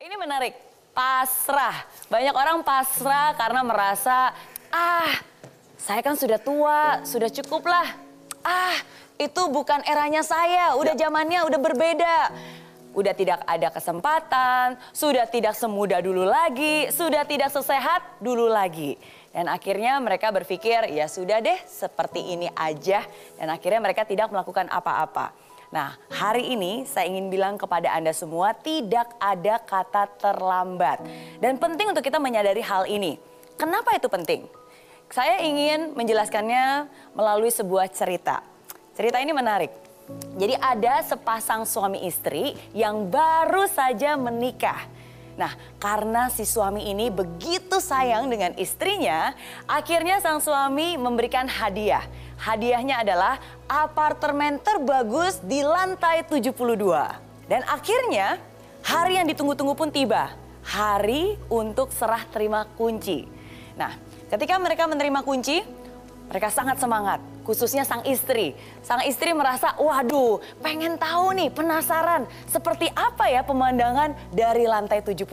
Ini 0.00 0.16
menarik, 0.16 0.56
pasrah. 0.96 1.84
Banyak 2.08 2.32
orang 2.32 2.64
pasrah 2.64 3.36
karena 3.36 3.60
merasa, 3.60 4.32
ah 4.72 5.12
saya 5.76 6.00
kan 6.00 6.16
sudah 6.16 6.40
tua, 6.40 7.04
sudah 7.04 7.28
cukup 7.28 7.68
lah. 7.68 8.00
Ah 8.40 8.80
itu 9.20 9.52
bukan 9.52 9.84
eranya 9.84 10.24
saya, 10.24 10.72
udah 10.80 10.96
zamannya 10.96 11.44
udah 11.44 11.60
berbeda. 11.60 12.16
Udah 12.96 13.12
tidak 13.12 13.44
ada 13.44 13.68
kesempatan, 13.68 14.80
sudah 14.96 15.28
tidak 15.28 15.52
semudah 15.52 16.00
dulu 16.00 16.24
lagi, 16.24 16.88
sudah 16.88 17.28
tidak 17.28 17.52
sesehat 17.52 18.24
dulu 18.24 18.48
lagi. 18.48 18.96
Dan 19.36 19.52
akhirnya 19.52 20.00
mereka 20.00 20.32
berpikir, 20.32 20.96
ya 20.96 21.12
sudah 21.12 21.44
deh 21.44 21.60
seperti 21.68 22.40
ini 22.40 22.48
aja. 22.56 23.04
Dan 23.36 23.52
akhirnya 23.52 23.84
mereka 23.84 24.08
tidak 24.08 24.32
melakukan 24.32 24.64
apa-apa. 24.72 25.49
Nah, 25.70 25.94
hari 26.10 26.50
ini 26.50 26.82
saya 26.82 27.06
ingin 27.06 27.30
bilang 27.30 27.54
kepada 27.54 27.94
Anda 27.94 28.10
semua, 28.10 28.50
tidak 28.58 29.06
ada 29.22 29.62
kata 29.62 30.10
terlambat. 30.18 30.98
Dan 31.38 31.62
penting 31.62 31.94
untuk 31.94 32.02
kita 32.02 32.18
menyadari 32.18 32.58
hal 32.58 32.90
ini. 32.90 33.22
Kenapa 33.54 33.94
itu 33.94 34.10
penting? 34.10 34.50
Saya 35.14 35.38
ingin 35.46 35.94
menjelaskannya 35.94 36.90
melalui 37.14 37.54
sebuah 37.54 37.86
cerita. 37.86 38.42
Cerita 38.98 39.22
ini 39.22 39.30
menarik. 39.30 39.70
Jadi 40.34 40.58
ada 40.58 41.06
sepasang 41.06 41.62
suami 41.62 42.02
istri 42.02 42.58
yang 42.74 43.06
baru 43.06 43.70
saja 43.70 44.18
menikah. 44.18 44.90
Nah, 45.40 45.56
karena 45.80 46.28
si 46.28 46.44
suami 46.44 46.92
ini 46.92 47.08
begitu 47.08 47.80
sayang 47.80 48.28
dengan 48.28 48.52
istrinya, 48.60 49.32
akhirnya 49.64 50.20
sang 50.20 50.36
suami 50.36 51.00
memberikan 51.00 51.48
hadiah. 51.48 52.04
Hadiahnya 52.36 53.00
adalah 53.00 53.40
apartemen 53.64 54.60
terbagus 54.60 55.40
di 55.40 55.64
lantai 55.64 56.28
72. 56.28 56.60
Dan 57.48 57.64
akhirnya 57.64 58.36
hari 58.84 59.16
yang 59.16 59.24
ditunggu-tunggu 59.32 59.72
pun 59.72 59.88
tiba. 59.88 60.28
Hari 60.60 61.40
untuk 61.48 61.88
serah 61.88 62.20
terima 62.28 62.68
kunci. 62.76 63.24
Nah, 63.80 63.96
ketika 64.28 64.60
mereka 64.60 64.84
menerima 64.84 65.24
kunci, 65.24 65.64
mereka 66.28 66.52
sangat 66.52 66.76
semangat. 66.76 67.24
Khususnya 67.50 67.82
sang 67.82 68.06
istri. 68.06 68.54
Sang 68.86 69.02
istri 69.02 69.34
merasa, 69.34 69.74
waduh 69.74 70.38
pengen 70.62 70.94
tahu 70.94 71.34
nih, 71.34 71.50
penasaran. 71.50 72.30
Seperti 72.46 72.86
apa 72.94 73.26
ya 73.26 73.42
pemandangan 73.42 74.14
dari 74.30 74.70
lantai 74.70 75.02
72. 75.02 75.26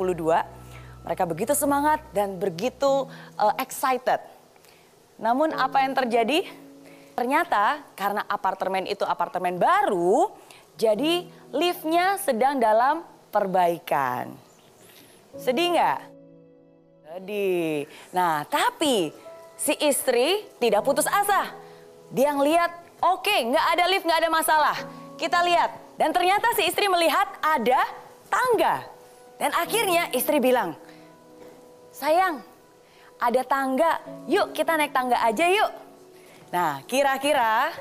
Mereka 1.06 1.24
begitu 1.30 1.54
semangat 1.54 2.02
dan 2.18 2.42
begitu 2.42 3.06
uh, 3.38 3.54
excited. 3.62 4.18
Namun 5.22 5.54
apa 5.54 5.86
yang 5.86 5.94
terjadi? 5.94 6.50
Ternyata 7.14 7.86
karena 7.94 8.26
apartemen 8.26 8.90
itu 8.90 9.06
apartemen 9.06 9.62
baru, 9.62 10.34
jadi 10.74 11.22
liftnya 11.54 12.18
sedang 12.18 12.58
dalam 12.58 13.06
perbaikan. 13.30 14.34
Sedih 15.38 15.78
nggak? 15.78 16.02
Sedih. 17.14 17.86
Nah 18.10 18.42
tapi 18.50 19.14
si 19.54 19.78
istri 19.86 20.50
tidak 20.58 20.82
putus 20.82 21.06
asa. 21.06 21.67
Dia 22.08 22.32
ngeliat, 22.32 22.72
oke 23.04 23.28
okay, 23.28 23.40
nggak 23.52 23.66
ada 23.76 23.84
lift, 23.92 24.06
nggak 24.08 24.20
ada 24.24 24.32
masalah. 24.32 24.78
Kita 25.20 25.44
lihat. 25.44 25.72
Dan 25.98 26.14
ternyata 26.14 26.54
si 26.54 26.70
istri 26.70 26.86
melihat 26.88 27.26
ada 27.42 27.82
tangga. 28.30 28.86
Dan 29.38 29.52
akhirnya 29.54 30.10
istri 30.14 30.38
bilang, 30.38 30.78
sayang 31.90 32.42
ada 33.18 33.42
tangga, 33.44 34.02
yuk 34.30 34.54
kita 34.54 34.78
naik 34.78 34.94
tangga 34.94 35.18
aja 35.22 35.46
yuk. 35.50 35.72
Nah, 36.54 36.80
kira-kira 36.86 37.74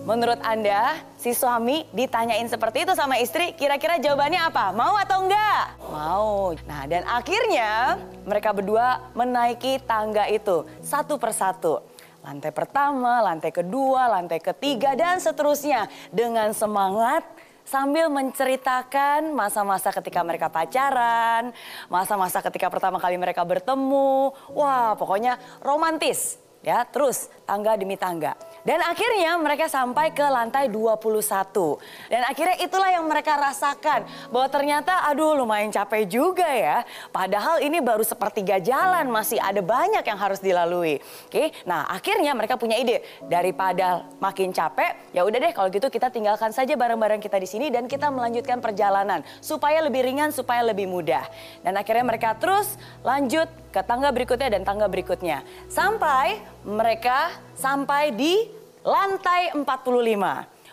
menurut 0.00 0.40
Anda 0.40 0.96
si 1.20 1.36
suami 1.36 1.84
ditanyain 1.92 2.48
seperti 2.48 2.88
itu 2.88 2.96
sama 2.96 3.20
istri, 3.20 3.52
kira-kira 3.52 4.00
jawabannya 4.00 4.40
apa? 4.48 4.72
Mau 4.72 4.96
atau 4.96 5.28
enggak? 5.28 5.64
Mau. 5.86 6.56
Nah, 6.64 6.82
dan 6.88 7.04
akhirnya 7.04 8.00
mereka 8.24 8.50
berdua 8.56 9.12
menaiki 9.12 9.78
tangga 9.84 10.24
itu 10.26 10.64
satu 10.80 11.20
persatu. 11.20 11.84
Lantai 12.20 12.52
pertama, 12.52 13.24
lantai 13.24 13.48
kedua, 13.48 14.12
lantai 14.12 14.44
ketiga, 14.44 14.92
dan 14.92 15.16
seterusnya. 15.16 15.88
Dengan 16.12 16.52
semangat 16.52 17.24
sambil 17.64 18.12
menceritakan 18.12 19.32
masa-masa 19.32 19.88
ketika 19.88 20.20
mereka 20.20 20.52
pacaran, 20.52 21.54
masa-masa 21.88 22.44
ketika 22.44 22.68
pertama 22.68 23.00
kali 23.00 23.16
mereka 23.16 23.40
bertemu. 23.40 24.36
Wah, 24.52 24.92
pokoknya 25.00 25.40
romantis 25.64 26.36
ya 26.60 26.84
terus 26.84 27.32
tangga 27.48 27.72
demi 27.76 27.96
tangga. 27.96 28.36
Dan 28.60 28.80
akhirnya 28.84 29.36
mereka 29.40 29.66
sampai 29.66 30.12
ke 30.12 30.22
lantai 30.24 30.68
21. 30.68 31.80
Dan 32.12 32.22
akhirnya 32.28 32.56
itulah 32.60 32.90
yang 32.92 33.04
mereka 33.08 33.36
rasakan 33.40 34.04
bahwa 34.28 34.48
ternyata 34.52 35.08
aduh 35.08 35.32
lumayan 35.36 35.72
capek 35.72 36.04
juga 36.04 36.48
ya. 36.48 36.84
Padahal 37.08 37.64
ini 37.64 37.80
baru 37.80 38.04
sepertiga 38.04 38.60
jalan 38.60 39.08
masih 39.08 39.40
ada 39.40 39.64
banyak 39.64 40.04
yang 40.04 40.18
harus 40.20 40.40
dilalui. 40.44 41.00
Oke. 41.28 41.52
Nah, 41.64 41.88
akhirnya 41.88 42.36
mereka 42.36 42.60
punya 42.60 42.76
ide 42.76 43.00
daripada 43.26 44.04
makin 44.20 44.52
capek, 44.52 45.12
ya 45.16 45.24
udah 45.24 45.38
deh 45.40 45.52
kalau 45.56 45.68
gitu 45.72 45.88
kita 45.88 46.12
tinggalkan 46.12 46.52
saja 46.52 46.76
barang-barang 46.76 47.20
kita 47.20 47.36
di 47.40 47.48
sini 47.48 47.66
dan 47.72 47.88
kita 47.88 48.12
melanjutkan 48.12 48.60
perjalanan 48.60 49.24
supaya 49.40 49.80
lebih 49.80 50.04
ringan, 50.04 50.30
supaya 50.32 50.60
lebih 50.64 50.88
mudah. 50.88 51.24
Dan 51.64 51.76
akhirnya 51.76 52.04
mereka 52.04 52.36
terus 52.36 52.76
lanjut 53.00 53.48
ke 53.70 53.80
tangga 53.86 54.10
berikutnya 54.10 54.50
dan 54.50 54.62
tangga 54.66 54.90
berikutnya. 54.90 55.46
Sampai 55.70 56.42
mereka 56.66 57.30
sampai 57.54 58.10
di 58.14 58.50
lantai 58.82 59.54
45. 59.54 59.64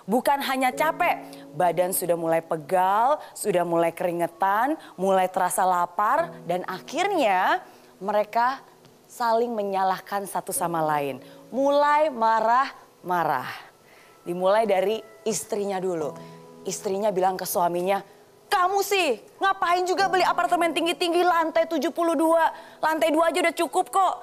Bukan 0.08 0.40
hanya 0.40 0.72
capek, 0.72 1.20
badan 1.52 1.92
sudah 1.92 2.16
mulai 2.16 2.40
pegal, 2.40 3.20
sudah 3.36 3.68
mulai 3.68 3.92
keringetan, 3.92 4.80
mulai 4.96 5.28
terasa 5.28 5.68
lapar, 5.68 6.32
dan 6.48 6.64
akhirnya 6.64 7.60
mereka 8.00 8.64
saling 9.12 9.52
menyalahkan 9.52 10.24
satu 10.24 10.56
sama 10.56 10.80
lain. 10.80 11.20
Mulai 11.52 12.08
marah-marah. 12.08 13.52
Dimulai 14.24 14.64
dari 14.64 15.04
istrinya 15.28 15.76
dulu. 15.84 16.16
Istrinya 16.64 17.12
bilang 17.12 17.36
ke 17.36 17.44
suaminya, 17.44 18.00
kamu 18.58 18.80
sih 18.82 19.22
ngapain 19.38 19.86
juga 19.86 20.10
beli 20.10 20.26
apartemen 20.26 20.74
tinggi-tinggi 20.74 21.22
lantai 21.22 21.70
72, 21.70 21.94
lantai 22.82 23.10
2 23.14 23.30
aja 23.30 23.40
udah 23.46 23.56
cukup 23.56 23.86
kok. 23.94 24.16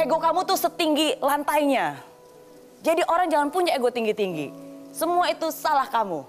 Ego 0.00 0.16
kamu 0.16 0.48
tuh 0.48 0.56
setinggi 0.56 1.20
lantainya. 1.20 2.00
Jadi 2.80 3.04
orang 3.04 3.28
jangan 3.28 3.52
punya 3.52 3.76
ego 3.76 3.92
tinggi-tinggi. 3.92 4.48
Semua 4.96 5.28
itu 5.28 5.52
salah 5.52 5.84
kamu. 5.92 6.24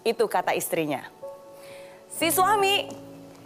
Itu 0.00 0.24
kata 0.24 0.56
istrinya. 0.56 1.04
Si 2.08 2.32
suami 2.32 2.88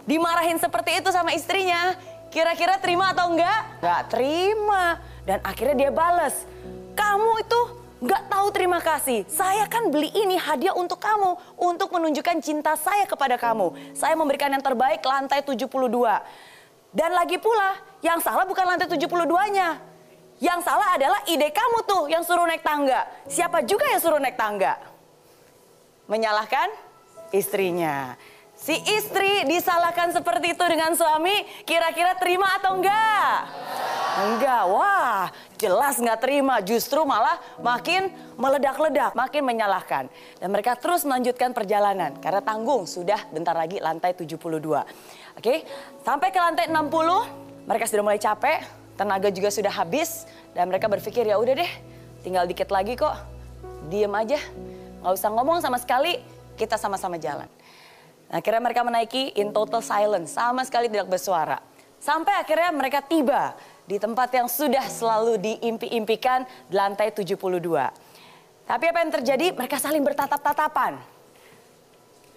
dimarahin 0.07 0.55
seperti 0.55 1.03
itu 1.03 1.11
sama 1.11 1.35
istrinya. 1.35 1.99
Kira-kira 2.31 2.79
terima 2.79 3.11
atau 3.11 3.35
enggak? 3.35 3.83
Enggak 3.83 4.01
terima. 4.15 4.83
Dan 5.27 5.43
akhirnya 5.43 5.75
dia 5.75 5.91
bales. 5.91 6.47
Kamu 6.95 7.31
itu 7.43 7.61
Gak 8.03 8.27
tahu 8.27 8.47
terima 8.51 8.83
kasih. 8.83 9.23
Saya 9.31 9.63
kan 9.71 9.87
beli 9.87 10.11
ini 10.11 10.35
hadiah 10.35 10.75
untuk 10.75 10.99
kamu. 10.99 11.39
Untuk 11.55 11.87
menunjukkan 11.95 12.43
cinta 12.43 12.75
saya 12.75 13.07
kepada 13.07 13.39
kamu. 13.39 13.95
Saya 13.95 14.19
memberikan 14.19 14.51
yang 14.51 14.59
terbaik 14.59 14.99
lantai 14.99 15.39
72. 15.39 15.63
Dan 16.95 17.11
lagi 17.11 17.39
pula, 17.39 17.75
yang 18.03 18.19
salah 18.19 18.43
bukan 18.43 18.67
lantai 18.67 18.87
72-nya. 18.91 19.79
Yang 20.43 20.59
salah 20.67 20.99
adalah 20.99 21.23
ide 21.31 21.47
kamu 21.47 21.77
tuh 21.87 22.03
yang 22.11 22.23
suruh 22.23 22.43
naik 22.43 22.59
tangga. 22.59 23.07
Siapa 23.31 23.63
juga 23.63 23.87
yang 23.87 24.03
suruh 24.03 24.19
naik 24.19 24.35
tangga? 24.35 24.75
Menyalahkan 26.11 26.67
istrinya. 27.31 28.19
Si 28.55 28.71
istri 28.71 29.43
disalahkan 29.47 30.15
seperti 30.15 30.55
itu 30.55 30.63
dengan 30.63 30.95
suami, 30.95 31.43
kira-kira 31.67 32.15
terima 32.15 32.47
atau 32.59 32.79
enggak? 32.79 33.35
Enggak, 34.15 34.63
wah 34.71 35.27
jelas 35.55 35.99
nggak 35.99 36.19
terima. 36.21 36.59
Justru 36.61 37.03
malah 37.03 37.39
makin 37.59 38.11
meledak-ledak, 38.35 39.15
makin 39.15 39.43
menyalahkan. 39.43 40.07
Dan 40.39 40.47
mereka 40.51 40.75
terus 40.77 41.03
melanjutkan 41.07 41.51
perjalanan 41.55 42.15
karena 42.19 42.43
tanggung 42.43 42.85
sudah 42.87 43.27
bentar 43.31 43.55
lagi 43.55 43.79
lantai 43.79 44.13
72. 44.13 44.39
Oke, 45.35 45.67
sampai 46.03 46.29
ke 46.31 46.39
lantai 46.39 46.71
60, 46.71 47.67
mereka 47.67 47.85
sudah 47.89 48.03
mulai 48.03 48.19
capek, 48.21 48.63
tenaga 48.95 49.27
juga 49.31 49.49
sudah 49.51 49.71
habis. 49.71 50.27
Dan 50.55 50.71
mereka 50.71 50.87
berpikir 50.87 51.27
ya 51.27 51.35
udah 51.35 51.55
deh, 51.59 51.71
tinggal 52.23 52.47
dikit 52.47 52.71
lagi 52.71 52.95
kok. 52.95 53.15
Diem 53.91 54.11
aja, 54.15 54.39
nggak 55.03 55.13
usah 55.13 55.29
ngomong 55.29 55.59
sama 55.59 55.77
sekali, 55.77 56.17
kita 56.55 56.79
sama-sama 56.79 57.19
jalan. 57.19 57.45
Nah, 58.31 58.41
akhirnya 58.41 58.61
mereka 58.63 58.81
menaiki 58.81 59.37
in 59.37 59.53
total 59.53 59.83
silence, 59.85 60.33
sama 60.33 60.65
sekali 60.65 60.89
tidak 60.89 61.11
bersuara. 61.11 61.61
Sampai 62.01 62.33
akhirnya 62.37 62.73
mereka 62.73 63.01
tiba 63.05 63.53
di 63.85 64.01
tempat 64.01 64.33
yang 64.33 64.49
sudah 64.49 64.85
selalu 64.89 65.37
diimpi-impikan 65.37 66.45
di 66.69 66.73
lantai 66.73 67.13
72. 67.13 67.61
Tapi 68.65 68.83
apa 68.89 68.97
yang 69.05 69.11
terjadi? 69.13 69.53
Mereka 69.53 69.77
saling 69.77 70.01
bertatap-tatapan. 70.01 70.97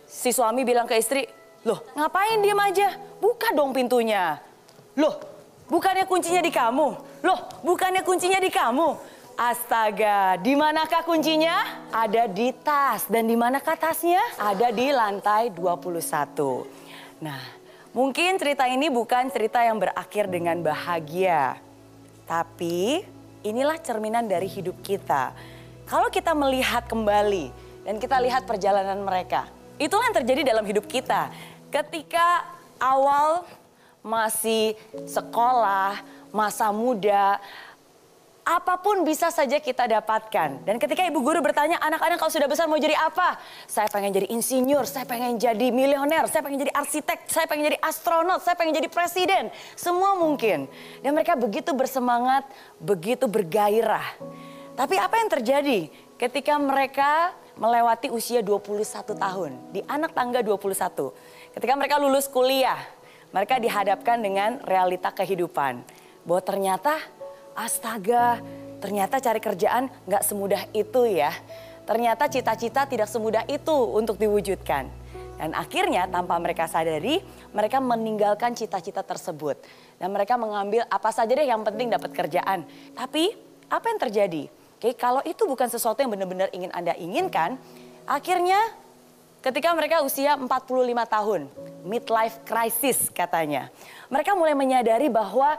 Si 0.04 0.32
suami 0.32 0.64
bilang 0.64 0.84
ke 0.84 0.96
istri, 1.00 1.24
loh 1.64 1.80
ngapain 1.96 2.40
diem 2.40 2.60
aja? 2.60 2.96
Buka 3.20 3.52
dong 3.56 3.72
pintunya. 3.72 4.40
Loh 4.96 5.16
bukannya 5.72 6.04
kuncinya 6.04 6.44
di 6.44 6.52
kamu? 6.52 6.88
Loh 7.24 7.38
bukannya 7.64 8.04
kuncinya 8.04 8.40
di 8.40 8.52
kamu? 8.52 9.16
Astaga, 9.38 10.34
di 10.42 10.58
manakah 10.58 11.06
kuncinya? 11.06 11.86
Ada 11.94 12.26
di 12.26 12.50
tas. 12.58 13.06
Dan 13.06 13.30
di 13.30 13.38
manakah 13.38 13.78
tasnya? 13.78 14.18
Ada 14.34 14.74
di 14.74 14.90
lantai 14.90 15.54
21. 15.54 17.22
Nah, 17.22 17.38
mungkin 17.92 18.36
cerita 18.36 18.68
ini 18.68 18.88
bukan 18.92 19.28
cerita 19.32 19.62
yang 19.64 19.80
berakhir 19.80 20.28
dengan 20.28 20.60
bahagia. 20.60 21.60
Tapi 22.28 23.04
inilah 23.46 23.80
cerminan 23.80 24.28
dari 24.28 24.48
hidup 24.48 24.80
kita. 24.84 25.32
Kalau 25.88 26.12
kita 26.12 26.36
melihat 26.36 26.84
kembali 26.84 27.48
dan 27.88 27.96
kita 27.96 28.20
lihat 28.20 28.44
perjalanan 28.44 29.00
mereka, 29.00 29.48
itulah 29.80 30.04
yang 30.12 30.18
terjadi 30.20 30.52
dalam 30.52 30.64
hidup 30.68 30.84
kita. 30.84 31.32
Ketika 31.72 32.44
awal 32.76 33.48
masih 34.04 34.76
sekolah, 35.08 36.00
masa 36.32 36.68
muda, 36.70 37.40
apa 38.48 38.80
pun 38.80 39.04
bisa 39.04 39.28
saja 39.28 39.60
kita 39.60 39.84
dapatkan. 39.84 40.64
Dan 40.64 40.80
ketika 40.80 41.04
ibu 41.04 41.20
guru 41.20 41.44
bertanya, 41.44 41.76
anak-anak 41.84 42.16
kalau 42.16 42.32
sudah 42.32 42.48
besar 42.48 42.64
mau 42.64 42.80
jadi 42.80 42.96
apa? 42.96 43.36
Saya 43.68 43.92
pengen 43.92 44.08
jadi 44.08 44.32
insinyur, 44.32 44.88
saya 44.88 45.04
pengen 45.04 45.36
jadi 45.36 45.68
milioner, 45.68 46.24
saya 46.32 46.40
pengen 46.40 46.64
jadi 46.64 46.72
arsitek, 46.72 47.28
saya 47.28 47.44
pengen 47.44 47.68
jadi 47.68 47.78
astronot, 47.84 48.40
saya 48.40 48.56
pengen 48.56 48.72
jadi 48.72 48.88
presiden. 48.88 49.52
Semua 49.76 50.16
mungkin. 50.16 50.64
Dan 51.04 51.12
mereka 51.12 51.36
begitu 51.36 51.76
bersemangat, 51.76 52.48
begitu 52.80 53.28
bergairah. 53.28 54.16
Tapi 54.72 54.96
apa 54.96 55.20
yang 55.20 55.28
terjadi 55.28 55.92
ketika 56.16 56.56
mereka 56.56 57.36
melewati 57.60 58.08
usia 58.08 58.40
21 58.40 59.12
tahun, 59.12 59.50
di 59.76 59.84
anak 59.84 60.16
tangga 60.16 60.40
21. 60.40 61.12
Ketika 61.52 61.74
mereka 61.76 62.00
lulus 62.00 62.24
kuliah, 62.24 62.80
mereka 63.28 63.60
dihadapkan 63.60 64.16
dengan 64.24 64.56
realita 64.64 65.12
kehidupan. 65.12 65.84
Bahwa 66.24 66.40
ternyata 66.40 66.96
astaga 67.58 68.38
ternyata 68.78 69.18
cari 69.18 69.42
kerjaan 69.42 69.90
nggak 70.06 70.22
semudah 70.22 70.62
itu 70.70 71.02
ya. 71.10 71.34
Ternyata 71.82 72.30
cita-cita 72.30 72.86
tidak 72.86 73.10
semudah 73.10 73.42
itu 73.50 73.74
untuk 73.74 74.20
diwujudkan. 74.20 74.86
Dan 75.38 75.54
akhirnya 75.54 76.10
tanpa 76.10 76.34
mereka 76.42 76.66
sadari, 76.66 77.22
mereka 77.54 77.78
meninggalkan 77.78 78.52
cita-cita 78.58 79.06
tersebut. 79.06 79.56
Dan 79.96 80.10
mereka 80.10 80.34
mengambil 80.34 80.84
apa 80.90 81.10
saja 81.14 81.30
deh 81.30 81.46
yang 81.46 81.62
penting 81.62 81.88
dapat 81.88 82.10
kerjaan. 82.10 82.66
Tapi 82.92 83.32
apa 83.70 83.86
yang 83.88 83.98
terjadi? 84.02 84.42
Oke, 84.78 84.94
kalau 84.98 85.22
itu 85.24 85.42
bukan 85.46 85.70
sesuatu 85.70 86.02
yang 86.02 86.10
benar-benar 86.12 86.50
ingin 86.54 86.70
Anda 86.74 86.94
inginkan, 86.98 87.56
akhirnya 88.04 88.58
ketika 89.38 89.70
mereka 89.72 90.02
usia 90.02 90.34
45 90.34 90.46
tahun, 91.06 91.40
midlife 91.86 92.42
crisis 92.42 93.08
katanya. 93.10 93.70
Mereka 94.10 94.34
mulai 94.34 94.58
menyadari 94.58 95.06
bahwa 95.06 95.54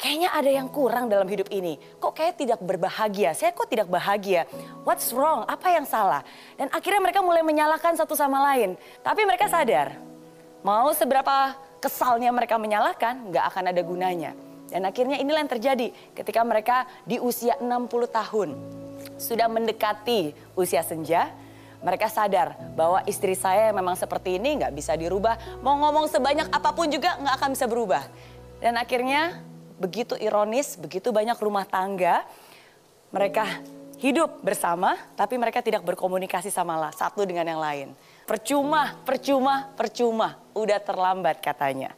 kayaknya 0.00 0.32
ada 0.32 0.50
yang 0.50 0.66
kurang 0.72 1.12
dalam 1.12 1.28
hidup 1.28 1.52
ini. 1.52 1.76
Kok 2.00 2.16
kayak 2.16 2.34
tidak 2.40 2.58
berbahagia? 2.64 3.36
Saya 3.36 3.52
kok 3.52 3.68
tidak 3.68 3.86
bahagia? 3.92 4.48
What's 4.82 5.12
wrong? 5.12 5.44
Apa 5.44 5.76
yang 5.76 5.84
salah? 5.84 6.24
Dan 6.56 6.72
akhirnya 6.72 7.04
mereka 7.04 7.20
mulai 7.20 7.44
menyalahkan 7.44 8.00
satu 8.00 8.16
sama 8.16 8.40
lain. 8.50 8.80
Tapi 9.04 9.28
mereka 9.28 9.46
sadar, 9.46 10.00
mau 10.64 10.88
seberapa 10.96 11.52
kesalnya 11.84 12.32
mereka 12.32 12.56
menyalahkan, 12.56 13.28
nggak 13.28 13.44
akan 13.52 13.64
ada 13.68 13.82
gunanya. 13.84 14.32
Dan 14.72 14.88
akhirnya 14.88 15.20
inilah 15.20 15.44
yang 15.44 15.52
terjadi 15.52 15.92
ketika 16.16 16.40
mereka 16.46 16.88
di 17.04 17.20
usia 17.20 17.60
60 17.60 17.68
tahun. 18.08 18.48
Sudah 19.20 19.50
mendekati 19.50 20.32
usia 20.56 20.80
senja, 20.80 21.28
mereka 21.80 22.06
sadar 22.12 22.54
bahwa 22.76 23.00
istri 23.08 23.32
saya 23.32 23.72
memang 23.72 23.96
seperti 23.96 24.36
ini 24.36 24.60
nggak 24.62 24.72
bisa 24.72 24.94
dirubah. 24.94 25.60
Mau 25.64 25.76
ngomong 25.80 26.06
sebanyak 26.08 26.48
apa 26.52 26.70
pun 26.72 26.86
juga 26.88 27.18
nggak 27.18 27.34
akan 27.40 27.50
bisa 27.52 27.66
berubah. 27.66 28.04
Dan 28.60 28.76
akhirnya 28.76 29.49
begitu 29.80 30.14
ironis, 30.20 30.76
begitu 30.76 31.08
banyak 31.08 31.40
rumah 31.40 31.64
tangga 31.64 32.28
mereka 33.10 33.48
hidup 34.00 34.40
bersama 34.40 34.96
tapi 35.16 35.40
mereka 35.40 35.60
tidak 35.60 35.84
berkomunikasi 35.84 36.52
sama 36.52 36.76
lah 36.76 36.92
satu 36.92 37.24
dengan 37.24 37.48
yang 37.48 37.60
lain. 37.60 37.88
Percuma, 38.28 38.94
percuma, 39.02 39.72
percuma, 39.74 40.38
udah 40.54 40.78
terlambat 40.78 41.40
katanya. 41.42 41.96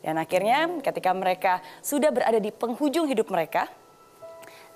Dan 0.00 0.16
akhirnya 0.16 0.80
ketika 0.80 1.12
mereka 1.12 1.60
sudah 1.84 2.08
berada 2.08 2.40
di 2.40 2.48
penghujung 2.48 3.04
hidup 3.04 3.28
mereka, 3.28 3.68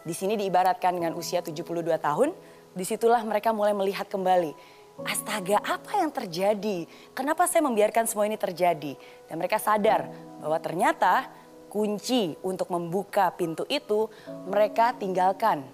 di 0.04 0.12
sini 0.12 0.36
diibaratkan 0.36 1.00
dengan 1.00 1.16
usia 1.16 1.40
72 1.40 1.64
tahun, 1.96 2.36
di 2.76 2.84
situlah 2.84 3.24
mereka 3.24 3.56
mulai 3.56 3.72
melihat 3.72 4.04
kembali. 4.04 4.52
Astaga, 5.08 5.58
apa 5.64 5.98
yang 5.98 6.12
terjadi? 6.12 6.86
Kenapa 7.16 7.48
saya 7.48 7.64
membiarkan 7.64 8.04
semua 8.04 8.28
ini 8.28 8.38
terjadi? 8.38 8.94
Dan 9.26 9.40
mereka 9.40 9.58
sadar 9.58 10.06
bahwa 10.38 10.60
ternyata 10.60 11.26
kunci 11.74 12.38
untuk 12.46 12.70
membuka 12.70 13.34
pintu 13.34 13.66
itu 13.66 14.06
mereka 14.46 14.94
tinggalkan 14.94 15.66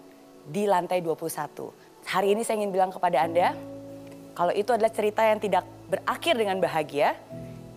di 0.48 0.64
lantai 0.64 1.04
21. 1.04 2.08
Hari 2.08 2.32
ini 2.32 2.40
saya 2.40 2.64
ingin 2.64 2.72
bilang 2.72 2.88
kepada 2.88 3.20
Anda, 3.20 3.52
kalau 4.32 4.56
itu 4.56 4.72
adalah 4.72 4.88
cerita 4.88 5.20
yang 5.20 5.36
tidak 5.36 5.68
berakhir 5.92 6.40
dengan 6.40 6.56
bahagia, 6.56 7.20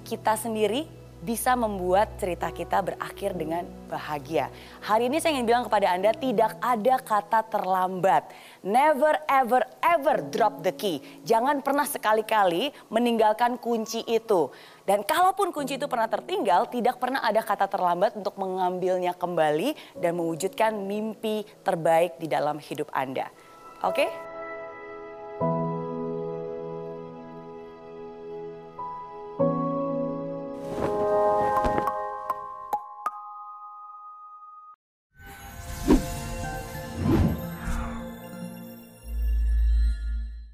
kita 0.07 0.39
sendiri 0.39 0.87
bisa 1.23 1.55
membuat 1.55 2.19
cerita 2.19 2.51
kita 2.51 2.83
berakhir 2.83 3.31
dengan 3.31 3.63
bahagia. 3.87 4.51
Hari 4.83 5.07
ini 5.07 5.23
saya 5.23 5.39
ingin 5.39 5.47
bilang 5.47 5.63
kepada 5.63 5.95
Anda 5.95 6.11
tidak 6.11 6.59
ada 6.59 6.95
kata 6.99 7.39
terlambat. 7.47 8.27
Never 8.59 9.15
ever 9.31 9.63
ever 9.79 10.19
drop 10.27 10.59
the 10.59 10.75
key. 10.75 10.99
Jangan 11.23 11.63
pernah 11.63 11.87
sekali-kali 11.87 12.75
meninggalkan 12.91 13.55
kunci 13.55 14.03
itu. 14.03 14.51
Dan 14.83 15.07
kalaupun 15.07 15.55
kunci 15.55 15.79
itu 15.79 15.87
pernah 15.87 16.11
tertinggal, 16.11 16.67
tidak 16.67 16.99
pernah 16.99 17.23
ada 17.23 17.39
kata 17.39 17.71
terlambat 17.71 18.19
untuk 18.19 18.35
mengambilnya 18.35 19.15
kembali 19.15 19.95
dan 19.95 20.19
mewujudkan 20.19 20.75
mimpi 20.75 21.47
terbaik 21.63 22.19
di 22.19 22.27
dalam 22.27 22.59
hidup 22.59 22.91
Anda. 22.91 23.31
Oke? 23.79 24.03
Okay? 24.03 24.32